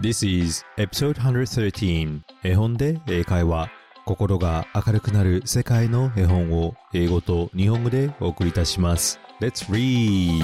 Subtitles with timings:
[0.00, 3.68] This is episode 113絵本で英会話。
[4.06, 9.20] 心が明るくなる世界の絵本を英語と日本語でお送りいたします。
[9.42, 10.42] Let's read!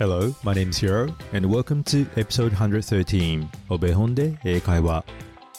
[0.00, 5.04] Hello, my name is Hiro and welcome to episode 113 of 絵本で英会話。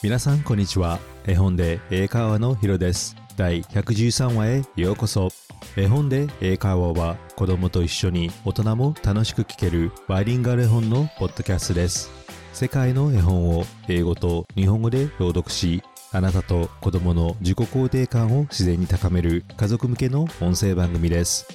[0.02, 0.98] 皆さんこんにちは。
[1.26, 3.17] 絵本で英会話のヒロです。
[3.38, 5.28] 第113話へようこそ。
[5.76, 12.10] 絵本で英会話は子供と一緒に大人も楽しく聞けるバイリンガル絵本のポッドキャストです。
[12.52, 21.46] 世界の絵本を英語と日本語で朗読しあなたと子供の自己肯定感を自然に高める家族向けの音声番組です。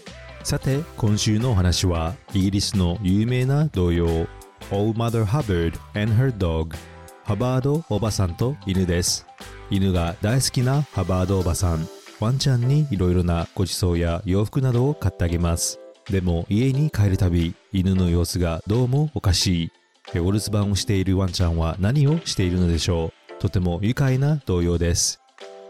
[0.45, 4.27] さて今週のお話はイギリスの有名な童謡
[4.71, 6.77] Old Mother Hubbard and Her Dog
[7.25, 9.27] ハバードおばさんと犬です。
[9.69, 11.87] 犬が大好きなハバードおばさん。
[12.19, 15.79] ワンちゃんにいろいろなごちそうや洋服などを買ってあげます。
[16.09, 19.71] でも家に帰るたび犬の様子がどうもおかしい。
[20.19, 23.41] お留守番をしているワンちゃんは何をしているのでしょう。
[23.41, 25.21] とても愉快な童謡です。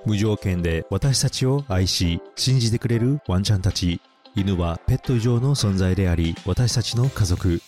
[0.05, 4.01] 無条件で私たちを愛し信じてくれるワンちゃんたち。
[4.35, 7.61] 犬はペット以上の存在であり私たちの家族。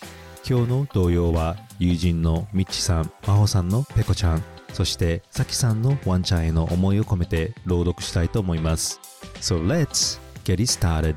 [0.47, 4.54] 今日の童謡は友人のミッチさん真帆さんのペコちゃん。
[4.75, 8.99] そしてさきさんのワンちゃんへの思いを込めて朗読したいと思います。
[9.35, 11.15] So let's get it started.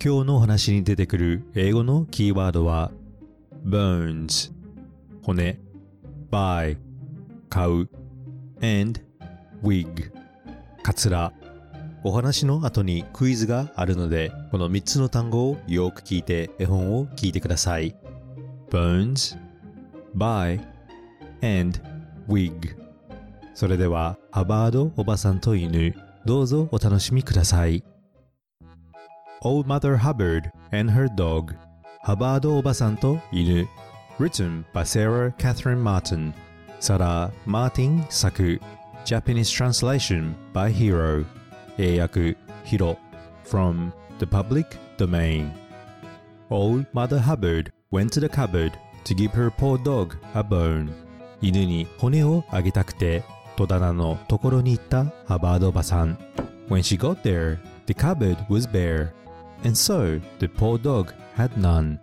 [0.00, 2.92] 今日の話に出てくる英語のキーワードは
[3.66, 4.52] bones
[5.24, 5.58] 骨。
[6.30, 6.76] buy
[7.48, 7.88] 買う。
[8.62, 9.00] and
[9.64, 10.12] wig
[10.84, 11.32] カツラ。
[12.06, 17.96] お話の後にクイズがあるのでこの3つの単語をよく聞いて絵本を聞いてください
[18.70, 19.38] bones
[20.14, 20.60] by,
[21.40, 21.80] and
[22.28, 22.76] wig
[23.54, 25.94] それではハバードおばさんと犬
[26.26, 27.82] どうぞお楽しみください
[29.40, 31.54] Old Mother Hubbard and Her Dog
[32.02, 33.66] ハバードおばさんと犬
[34.18, 36.34] Written by Sarah Catherine Martin
[36.80, 38.60] サラ・マーティン作
[39.06, 41.24] Japanese translation by Hero
[41.77, 42.97] 英訳ヒロ
[43.45, 44.65] From the public
[44.97, 45.51] domain
[46.49, 48.73] Old Mother Hubbard went to the cupboard
[49.05, 50.89] to give her poor dog a bone
[51.41, 53.23] 犬に骨をあげたくて
[53.55, 56.17] 戸棚のところに行ったハバードおばさん
[56.69, 57.57] When she got there,
[57.87, 59.11] the cupboard was bare
[59.63, 61.97] and so the poor dog had none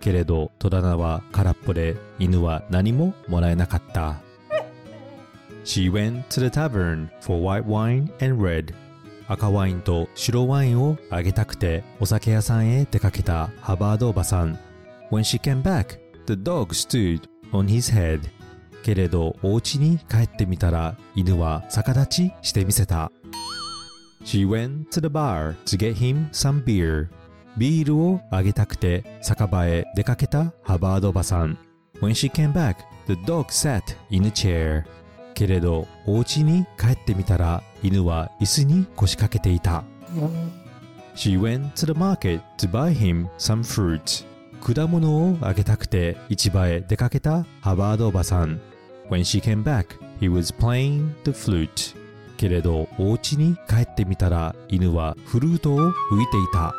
[0.00, 4.16] けれど戸棚は空っぽで犬は何ももらえなかった
[5.64, 8.74] She went to the tavern for white wine and red
[9.27, 14.57] 赤ワインと白ワインをあげたくてお酒屋さんへ出かけたハバードおばさん
[15.11, 18.21] When she came back, the dog stood on his head
[18.83, 23.11] けれどお家に帰ってみたら犬は逆立ちしてみせた
[24.23, 27.07] She went to the bar to get him some beer
[27.57, 31.57] ビールをあげたくて酒場へ出かけたハバードおばさん
[32.01, 32.75] When she came back,
[33.07, 34.85] the dog sat in a chair
[35.37, 39.83] けれどお家に帰ってみたら犬は椅子に腰掛けていた
[41.13, 44.25] She went to the market to buy him some fruit
[44.61, 48.59] 果物をあげたくて市場へ出かけたハバードおばさん
[49.11, 51.95] When she came back, he was playing the flute
[52.35, 56.73] けれどお家に帰ってみたら犬はフルートを吹いていた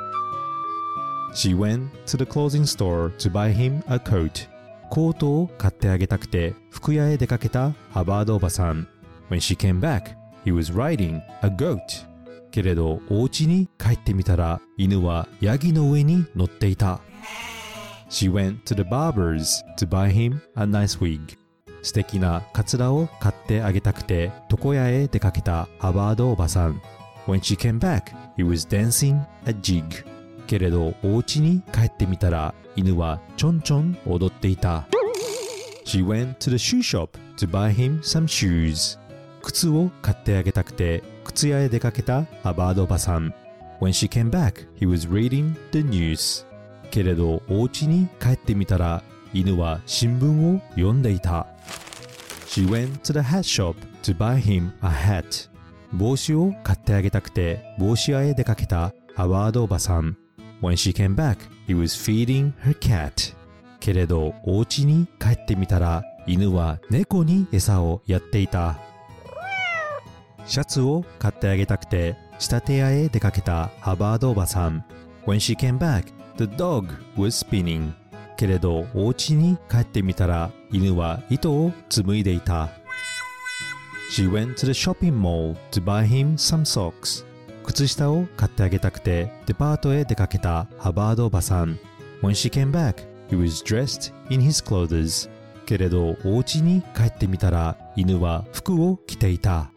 [1.32, 4.48] She went to the clothing store to buy him a coat
[4.90, 8.88] コートを買ってあげたくて服屋へ出かけたハバードおばさん
[9.30, 11.78] When she came back, he was riding a goat
[12.50, 17.00] けれどお家に帰ってみたら犬はヤギの上に乗っていた
[18.08, 21.36] She went to the barber's to buy him a nice wig
[21.82, 26.80] 素敵なカツラを買ってあげたくて床屋へ出かけたハバードおばさん
[27.26, 30.04] When she came back, he was dancing a jig
[30.46, 34.86] けれどお家に帰ってみたら犬はちょんちょん踊っていた
[35.84, 39.00] She went to the shoe shop to buy him some shoes
[39.42, 43.34] 靴を買ってあげたくて靴屋へ出かけたハバードおばさん
[43.80, 46.46] When she came back, he was reading the news
[46.92, 49.02] けれどお家に帰ってみたら
[49.34, 51.48] 犬は新聞を読んでいた
[52.46, 55.50] She went to the hat shop to buy him a hat
[55.92, 60.16] 帽子を買ってあげたくて帽子屋へ出かけたハワードおばさん
[60.61, 63.33] When she came back, he was feeding her cat
[63.79, 68.79] けれどお家に帰ってみたら犬は猫に餌をやっていた
[70.45, 74.85] シャツを買ってあげたくて仕立て屋へ出かけたハバードおばさん
[75.25, 76.05] When she came back,
[76.37, 77.91] the dog was spinning
[78.37, 82.69] けれどお家に帰ってみたら犬は糸を紡いでいた
[84.11, 87.25] She went to the shopping mall to buy him some socks.
[87.68, 91.78] 靴下を買ってあげたくてデパートへ出かけたハバードおばさん。
[92.22, 95.30] When she came back, he was dressed in his clothes.
[95.66, 99.70] けれどお家に帰ってみたら犬は服を着ていた。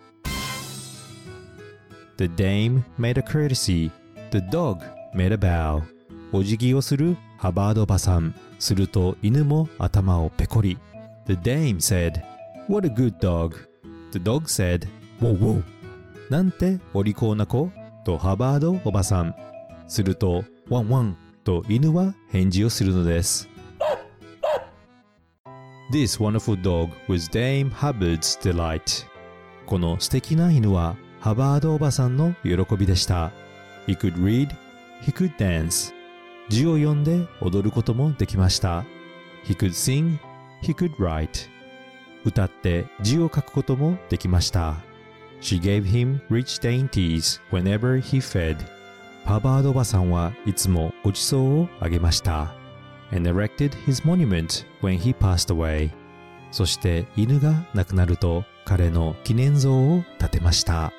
[2.16, 3.92] The dame made a courtesy.
[4.32, 4.78] The dog
[5.14, 5.84] made a bow.
[6.32, 8.34] お辞儀をするハバードおばさん。
[8.58, 10.78] すると犬も頭をペコリ。
[11.28, 12.24] The dame said,
[12.70, 13.56] What a good dog.
[14.14, 14.88] The dog said,
[15.20, 15.64] Whoa, whoa.
[16.30, 17.70] なんてお利口な子
[18.04, 19.36] とハバードおばさん。
[19.88, 23.50] すると、ワンワンと犬は返事をするのです。
[25.92, 29.06] This wonderful dog was Dame Hubbard's delight.
[29.66, 33.32] この素敵な犬はハバードおばさんの喜びでした。
[33.88, 34.50] He could read,
[35.04, 35.94] he could dance.
[36.48, 38.86] 字を読んで踊ることもできました。
[39.46, 40.18] He could sing,
[40.64, 41.50] he could write.
[42.24, 44.91] 歌って字を書くこともできました。
[45.41, 48.57] She gave him rich dainties whenever he fed.
[49.25, 52.55] ハバードおばさんはいつもごちそうをあげました。
[53.13, 55.91] and erected his monument when he passed away.
[56.51, 60.93] そして犬が亡くなると彼の記念像を建てました。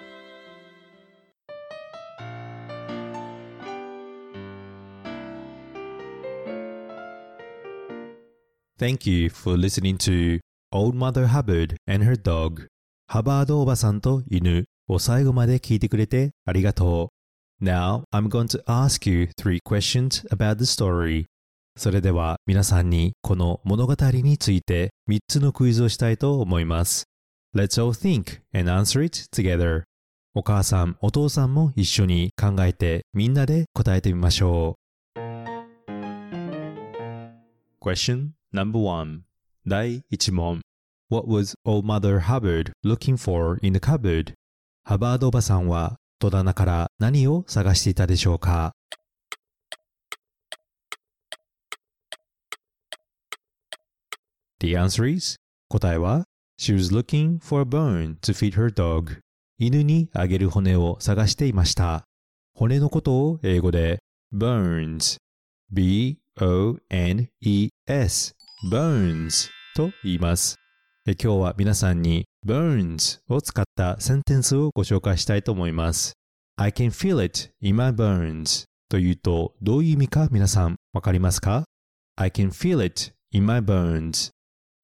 [8.79, 10.39] Thank you for listening to
[10.71, 12.68] Old Mother Hubbard and Her Dog
[13.12, 17.11] ハバードおばさんと犬を最後まで聞いてくれてありがと
[17.61, 17.62] う。
[17.62, 21.26] Now I'm going to ask you three questions about the story.
[21.76, 27.05] それでは皆さんにこの物語について3つのクイズをしたいと思います。
[27.55, 29.82] Let's all think and answer it together.
[30.35, 34.79] お母さん、お父さんも一緒に考えてみんなで答えてみましょ
[35.17, 35.20] う。
[37.79, 39.25] Question number one
[39.67, 40.62] 第1問
[41.12, 44.32] What was Old Mother Hubbard looking for in the cupboard?
[44.82, 48.73] ハバードおばさんは戸棚から何を探していたでしょうか
[54.61, 55.37] The answer is
[55.69, 56.25] 答えは
[56.59, 59.19] She was looking for a bone to feed her dog
[59.59, 62.06] 犬にあげる骨を探していました
[62.55, 63.99] 骨のことを英語で
[64.32, 65.19] bones
[65.70, 66.32] B-O-N-E-S
[68.70, 70.62] bones と言います
[71.04, 76.12] 今日は皆さんに bones を使ったセンテンスをご紹介したいと思います
[76.56, 81.64] I can feel it in my bones というとどういう意味か皆さんわかりますか
[82.14, 84.31] I can feel it in my bones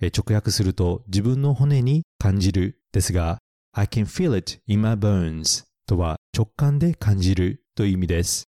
[0.01, 3.39] 直訳すると自分の骨に感じるですが
[3.73, 8.49] I can feel it in my bones とは直感で感じるという意味です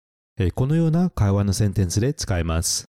[0.55, 2.87] このような会話のセンテンスで使えます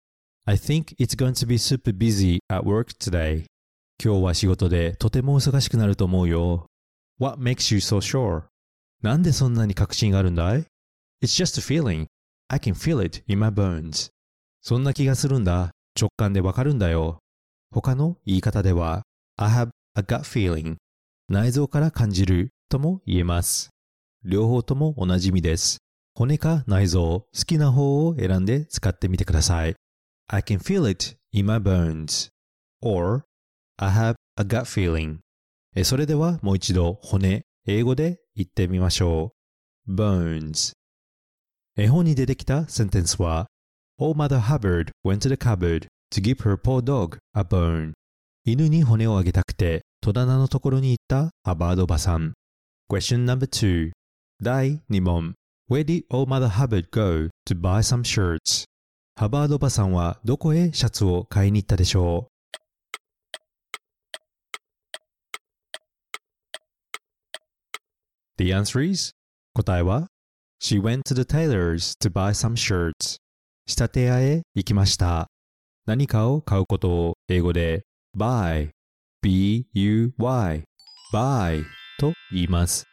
[0.47, 3.45] I think it's going to be super busy at work today
[4.05, 6.67] 今日は仕事でとても忙しくなると思うよ
[7.19, 8.43] What makes you so sure?
[9.01, 10.67] なんでそんなに確信があるんだい
[11.23, 12.05] ？It's just a feeling.
[12.49, 14.11] I can feel it in my bones.
[14.61, 15.71] そんな気がするんだ。
[15.99, 17.19] 直感でわかるんだよ。
[17.71, 19.05] 他の言い方では
[19.39, 20.77] I have a gut feeling.
[21.31, 23.71] 内臓から感じるとも言えます。
[24.23, 25.79] 両方とも同じ意味です。
[26.15, 29.75] 骨か内臓、好きな方を選んで使ってみてください。
[30.29, 32.35] I can feel it in my bones.
[32.85, 33.25] or
[33.77, 35.19] I have a gut feeling.
[35.75, 39.35] えそれではもう一度骨、英語で言ってみましょう。
[39.87, 40.73] bones
[41.77, 43.47] 絵本に出てきたセンテンスは
[43.99, 47.93] Old Mother Hubbard went to the cupboard to give her poor dog a bone
[48.47, 52.33] 犬に骨をあげたくて戸棚のところに行ったハバードおばさん
[52.91, 53.91] Question number two
[54.43, 55.35] 第2問
[55.71, 58.65] Where did Old Mother Hubbard go to buy some shirts?
[59.17, 62.34] ハバードおばさんはどこへシャツを買いに行ったでしょう
[68.37, 69.13] The answer is?
[69.55, 70.09] 答えは?
[70.61, 73.19] She went to the tailor's to buy some shirts.
[73.67, 75.29] 仕立て屋へ行きました。
[75.87, 77.85] 何かを買うことを英語で
[78.17, 78.71] buy
[79.23, 80.65] B-U-Y
[81.13, 81.65] buy
[81.99, 82.85] と言います。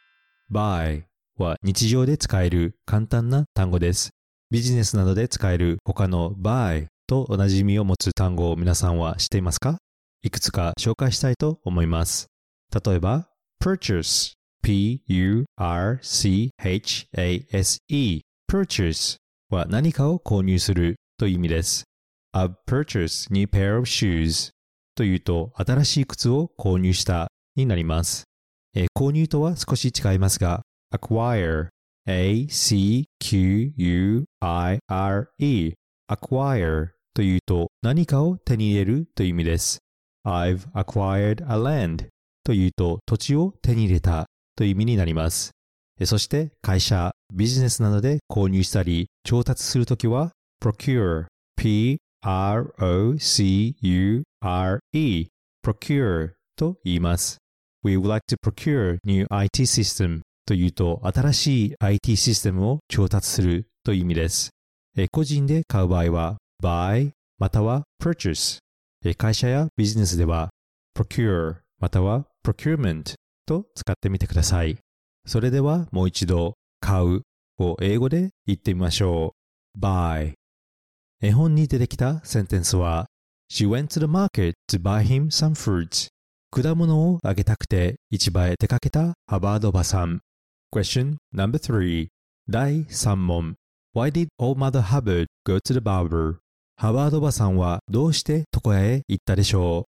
[0.52, 1.02] buy
[1.38, 4.10] は日常で使える簡単な単語です。
[4.50, 9.78] ビジネスなどで使える他の buy と同じ意味を持つ単語を皆さんは知っていますか？
[10.22, 12.28] いくつか紹介したいと思います。
[12.72, 13.28] 例えば
[13.60, 15.42] purchase P-U-R-C-H-A-S-E
[18.50, 19.16] purchase
[19.50, 21.84] は何かを購入するという意味です。
[22.34, 24.50] I've purchased new pair of shoes
[24.94, 28.24] というと新しい靴を購入したになります。
[28.74, 30.62] えー購入とは少し違いますが
[30.94, 31.68] acquire
[32.06, 32.52] A-C-Q-U-I-R-E
[36.10, 39.78] acquire というと何かを手に入れるという意味です。
[40.26, 42.08] I've acquired a land
[42.44, 45.52] というと土地を手に入れたという意味になります。
[46.04, 50.32] そして会社、ビジネスなどで購入したり調達するときは
[50.62, 51.98] procure, p-r-o-c-u-r-e,
[55.64, 57.38] procure と言います。
[57.84, 64.50] We would like to procure new IT system というと新しい IT システムを調達するという意味です。
[65.10, 68.58] 個人で買う場合は buy または purchase。
[69.16, 70.50] 会社やビジネスでは
[70.96, 73.14] procure または procurement
[73.46, 74.78] と使ってみてください。
[75.26, 77.20] それではもう一度、買う
[77.58, 79.34] を英語で言ってみましょ
[79.76, 79.78] う。
[79.78, 80.32] By
[81.20, 83.06] 絵本に出てきたセンテンスは、
[86.54, 90.20] 果物をあげたくて市場へ出かけたハバードおばさん。
[90.74, 92.08] Question No.3
[92.48, 93.54] 第3問
[93.94, 96.36] Whydidomodahubgoattheburb？
[96.76, 99.90] ハバードおばさんはどうして床屋へ行ったでしょう？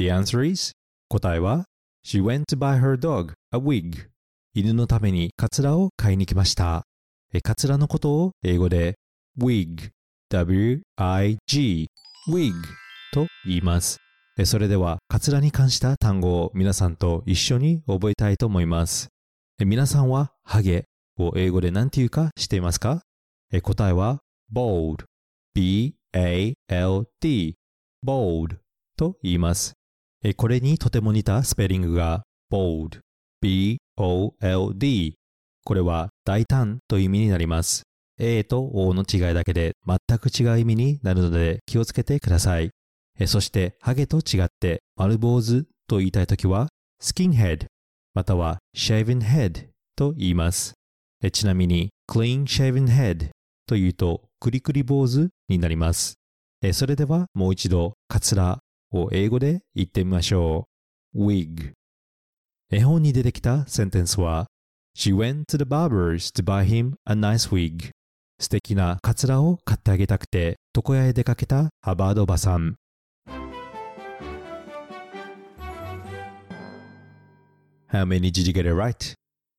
[0.00, 0.72] The answer is
[1.10, 1.66] 答えは
[2.06, 4.06] She went to buy her dog a wig.
[4.54, 6.84] 犬のためにカツラを買いに来ました。
[7.42, 8.94] カツラのことを英語で
[9.38, 9.90] wig
[10.30, 11.86] w-i-g
[12.32, 12.54] wig
[13.12, 13.98] と言います。
[14.46, 19.08] それではカツラに関した単語を皆さんと一緒に覚えたいと思います。
[19.58, 20.86] 皆さんはハゲ
[21.18, 23.02] を英語で何て言うか知っていますか？
[23.62, 25.04] 答えは bold
[25.52, 26.54] b-a-l-d
[28.02, 28.56] bold
[28.96, 29.74] と言います。
[30.36, 32.22] これにとても似たスペリングが
[32.52, 33.00] bold
[33.40, 35.14] b-o-l-d
[35.64, 37.84] これは大胆という意味になります。
[38.18, 42.70] A と O の違いだけで全く違う意味になるので気をつけてください。
[43.26, 46.68] そしてハゲと違って丸坊主と言いたいときは
[47.00, 47.66] スキンヘッド
[48.12, 50.74] または shaven head と言います。
[51.32, 53.30] ちなみに clean shaven head
[53.66, 56.14] というとクリクリ坊主になります。
[56.72, 58.58] それではもう一度カツラ
[58.92, 60.68] を英語で言ってみましょ
[61.14, 61.26] う。
[61.32, 61.72] wig
[62.70, 64.46] 絵本に出てきたセンテンスは
[64.96, 67.90] She went to the barber's to buy him a nice wig
[68.38, 72.76] 素敵なカツラを買ってあげたくて床屋へ出かけたハバードおばさん
[77.92, 79.14] How many did you get it right?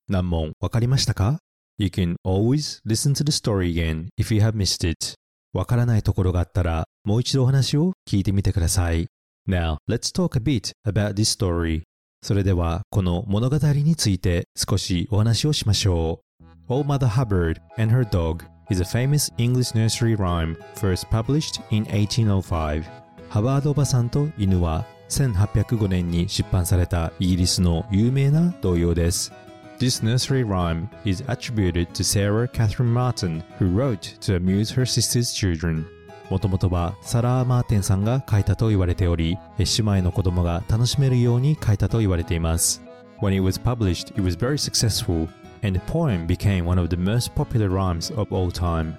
[0.07, 1.39] 何問わかりましたか
[1.77, 5.15] You can always listen to the story again if you have missed it.
[5.53, 9.07] わからないところがあったらもう一度お話を聞いてみてください。
[9.50, 11.82] Now, let's talk a bit about this story.
[12.22, 16.44] それでは、この物語について少しお話をしましょう。
[16.68, 22.84] Old Mother Hubbard and Her Dog is a famous English nursery rhyme first published in 1805.
[23.28, 29.32] ハバードおばさんと犬は1805年に出版されたイギリスの有名な童謡です。
[29.78, 35.84] This nursery rhyme is attributed to Sarah Catherine Martin, who wrote to amuse her sister's children.
[36.31, 42.81] もともとはサラー・マーテンさんが書いたと言われており、姉妹の子供が楽しめるように書いたと言われています。
[43.19, 45.27] When it was published, it was very successful,
[45.61, 48.93] and the poem became one of the most popular rhymes of all time.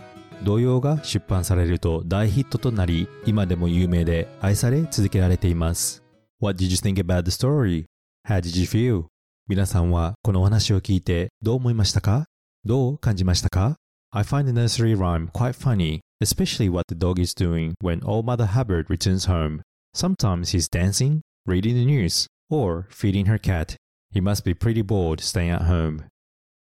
[0.44, 6.02] 童謡が出版されると大ヒットとなり、今でも有名で愛され続けられています。
[6.38, 7.86] What did you think about the story?
[8.28, 9.06] How did you feel?
[9.48, 12.26] 皆さんはこのお話を聞いてどう思いましたか
[12.66, 13.76] どう感じましたか
[14.10, 18.25] I find the nursery rhyme quite funny especially what the dog is doing when old
[18.25, 19.61] Mother Hubbard returns home.
[19.93, 23.75] Sometimes he's dancing, reading the news, or feeding her cat.
[24.11, 26.03] He must be pretty bored staying at home.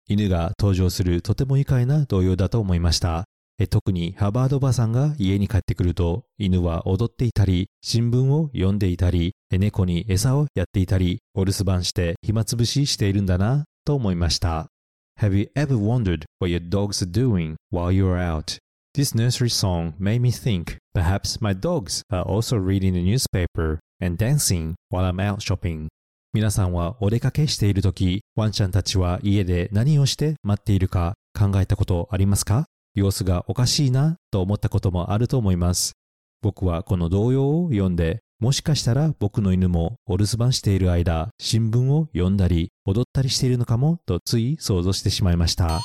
[0.09, 3.25] 犬が登場するとても愉快な童謡だと思いました。
[3.65, 14.67] 特にハバードばさんが家に帰ってくると犬は踊っていたり新聞を読んでいたり猫に餌をやっていたりお留守番して暇つぶししているんだなと思いました。
[15.19, 18.59] Have you ever wondered what your dogs are doing while you're out?
[18.94, 24.22] This nursery song made me think perhaps my dogs are also reading the newspaper and
[24.22, 25.88] dancing while I'm out shopping.
[26.34, 32.66] 皆さんはお出かけしているとき、ワンちゃんたちは家で何をして待っているか考えたことありますか？
[32.94, 35.92] 様子がおかしいなと思ったこともあると思います。
[36.42, 45.80] 僕はこの童謡を読んで、もしかしたら僕の犬もお留守番している間、新聞を読んだり、踊ったりしているのかもとつい想像してしまいました。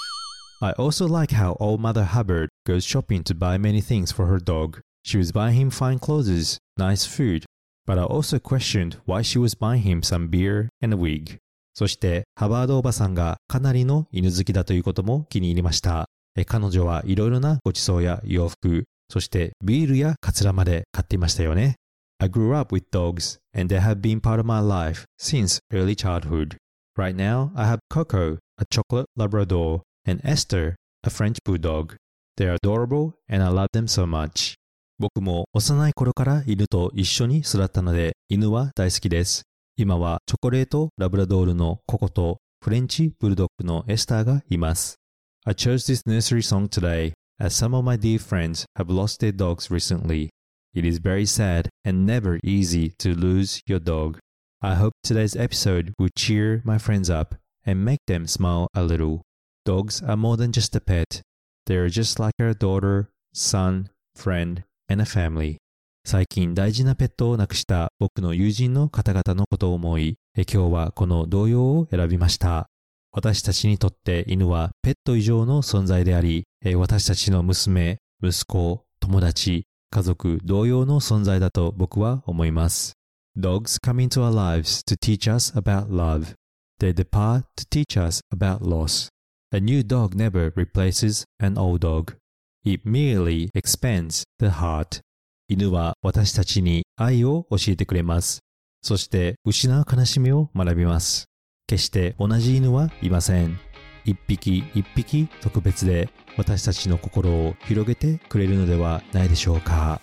[0.60, 4.38] I also like how old Mother Hubbard goes shopping to buy many things for her
[4.38, 4.80] dog.
[5.04, 7.44] She was buying him fine clothes, nice food,
[7.86, 11.38] but I also questioned why she was buying him some beer and a wig.
[11.74, 16.06] そして、ハバードおばさんがかなりの犬好きだということも気に入りました。
[16.46, 21.76] 彼女はいろいろなご馳走や洋服、そしてビールやカツラまで買っていましたよね。
[22.18, 26.56] I grew up with dogs, and they have been part of my life since early childhood.
[26.96, 31.96] Right now, I have Coco, a chocolate Labrador, and Esther, a French bulldog.
[32.36, 34.54] They are adorable and I love them so much.
[34.98, 39.42] 僕も幼い頃から犬と一緒に育ったので犬は大好きです。
[39.76, 44.96] 今はチョコレートラブラドールのココとフレンチブルドッグのエスターがいます。
[45.44, 49.70] I chose this nursery song today as some of my dear friends have lost their dogs
[49.70, 50.28] recently.
[50.72, 54.18] It is very sad and never easy to lose your dog.
[54.60, 57.34] I hope today's episode will cheer my friends up
[57.66, 59.22] and make them smile a little.
[59.67, 61.21] Dogs are more than just a pet.
[61.65, 65.57] They are just like our daughter, son, friend, and a family.
[66.05, 72.69] 最近大事なペットを亡くした僕の友人の方々のことを思い、今日はこの童謡を選びました。
[73.11, 76.45] 私たちにとって犬はペット以上の存在であり、
[76.77, 82.93] 私たちの娘、息子、友達、家族同様の存在だと僕は思います。
[83.37, 86.35] Dogs come into our lives to teach us about love.
[86.79, 89.09] They depart to teach us about loss.
[89.49, 92.17] A new dog never replaces an old dog.
[92.65, 94.99] It merely expands the heart.
[95.47, 98.39] 犬は私たちに愛を教えてくれます。
[98.81, 101.27] そして失う悲しみを学びます。
[101.65, 103.57] 決して同じ犬はいません。
[104.03, 110.01] 一匹一匹特別で私たちの心を広げてくれるのではないでしょうか。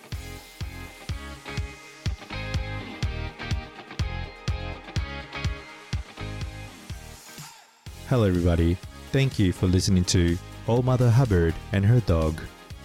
[8.09, 8.75] Hello everybody.
[9.15, 12.33] Thank you for listening to Old Mother Hubbard and her dog.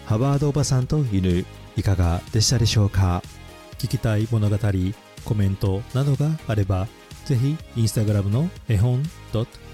[0.06, 1.44] ハバードおばさんと犬
[1.76, 3.20] いかがでしたでしょうか？
[3.78, 4.56] 聞きたい物語、
[5.24, 6.86] コメントなどがあれば
[7.24, 9.02] ぜひインスタグラムの絵本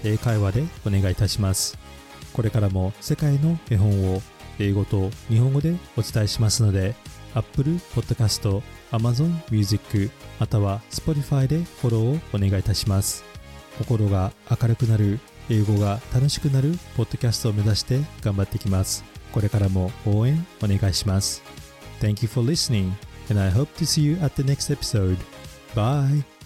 [0.03, 1.77] 英会話でお願いいたします。
[2.33, 4.23] これからも世界の絵本を
[4.57, 6.95] 英語と日本語でお伝えしますので
[7.35, 10.09] Apple Podcast、Amazon Music
[10.39, 13.23] または Spotify でフォローをお願いいたします。
[13.77, 19.03] 心が明るくなる英語が楽しくなるポッドキャストを目指して頑張っていきます。
[19.31, 21.41] これからも応援お願いします。
[21.99, 22.91] Thank you for listening,
[23.29, 25.17] and I hope to see you at the next episode.
[25.75, 26.36] Bye!